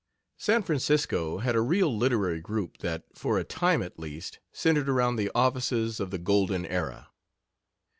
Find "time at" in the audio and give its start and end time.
3.43-3.99